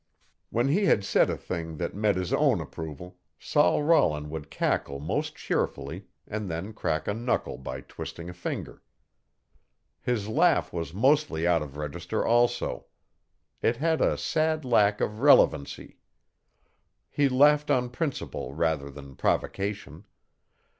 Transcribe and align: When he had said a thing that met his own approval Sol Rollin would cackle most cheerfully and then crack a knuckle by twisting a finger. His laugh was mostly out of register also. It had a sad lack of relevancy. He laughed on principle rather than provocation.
When 0.49 0.69
he 0.69 0.85
had 0.85 1.03
said 1.05 1.29
a 1.29 1.37
thing 1.37 1.77
that 1.77 1.93
met 1.93 2.15
his 2.15 2.33
own 2.33 2.59
approval 2.59 3.19
Sol 3.37 3.83
Rollin 3.83 4.31
would 4.31 4.49
cackle 4.49 4.99
most 4.99 5.35
cheerfully 5.35 6.07
and 6.27 6.49
then 6.49 6.73
crack 6.73 7.07
a 7.07 7.13
knuckle 7.13 7.59
by 7.59 7.81
twisting 7.81 8.27
a 8.27 8.33
finger. 8.33 8.81
His 10.01 10.27
laugh 10.27 10.73
was 10.73 10.91
mostly 10.91 11.45
out 11.45 11.61
of 11.61 11.77
register 11.77 12.25
also. 12.25 12.85
It 13.61 13.75
had 13.77 14.01
a 14.01 14.17
sad 14.17 14.65
lack 14.65 15.01
of 15.01 15.19
relevancy. 15.19 15.99
He 17.11 17.29
laughed 17.29 17.69
on 17.69 17.91
principle 17.91 18.55
rather 18.55 18.89
than 18.89 19.15
provocation. 19.15 20.05